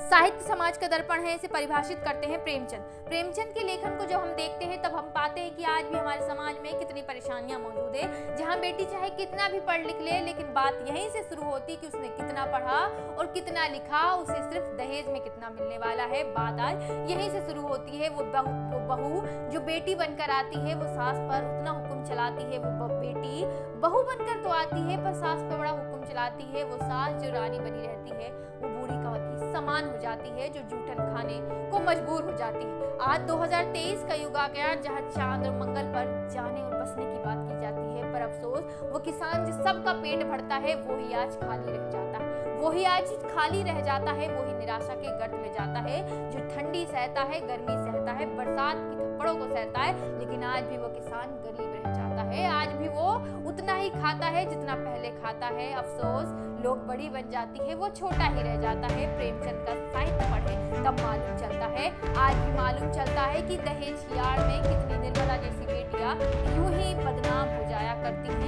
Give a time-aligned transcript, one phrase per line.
[0.00, 4.16] साहित्य समाज का दर्पण है, इसे परिभाषित करते हैं प्रेमचंद। प्रेमचंद के लेखन को जब
[4.16, 7.60] हम देखते हैं, तब हम पाते हैं कि आज भी हमारे समाज में कितनी परेशानियाँ
[7.60, 11.42] मौजूद है। जहाँ बेटी चाहे कितना भी पढ़ लिख ले, लेकिन बात यहीं से शुरू
[11.42, 12.78] होती कि उसने कितना पढ़ा
[13.18, 17.40] और कितना लिखा, उसे सिर्फ़ दहेज में कितना मिलने वाला है। बात आज यहीं से
[17.40, 19.20] शुरू होती है, वो बहू वो बहू
[19.52, 23.44] जो बेटी बनकर आती है, वो सास पर उतना हुक्म चलाती है, वो बेटी
[23.80, 27.32] बहू बनकर तो आती है, पर सास पर बड़ा हुक्म चलाती है, वो सास जो
[27.32, 31.38] रानी बनी रहती है, वो बूढ़ी की समान हो जाती है जो जूठन खाने
[31.70, 35.88] को मजबूर हो जाती है। आज 2023 का युग आ गया जहाँ चाँद और मंगल
[35.94, 39.92] पर जाने और बसने की बात की जाती है, पर अफसोस, वो किसान जिस सबका
[39.92, 44.12] पेट भरता है वो ही आज खाली रह जाता है। वही आज खाली रह जाता
[44.12, 45.98] है, वही निराशा के गर्त में जाता है,
[46.30, 46.47] जो
[46.88, 50.88] सहता है, गर्मी सहता है, बरसात की थप्पड़ों को सहता है, लेकिन आज भी वो
[50.88, 53.08] किसान गरीब रह जाता है। आज भी वो
[53.48, 56.28] उतना ही खाता है जितना पहले खाता है। अफसोस,
[56.64, 60.54] लोग बड़ी बन जाती है, वो छोटा ही रह जाता है। प्रेमचंद का साहित्य पढ़े,
[60.84, 61.86] तब मालूम चलता है,
[62.18, 66.14] आज भी मालूम चलता है कि दहेज हियाड़ में कितनी निर्मला जैसी बेटियाँ
[66.56, 68.47] यूँ ही बदनाम हो जाया करती ही।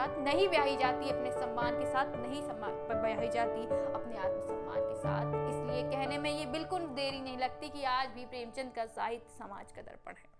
[0.00, 2.70] साथ नहीं ब्याही जाती, अपने सम्मान के साथ नहीं सम्मान
[3.02, 7.84] ब्याही जाती, अपने आत्मसम्मान के साथ। इसलिए कहने में ये बिल्कुल देरी नहीं लगती कि
[7.84, 10.39] आज भी प्रेमचंद का साहित्य समाज का दर्पण है।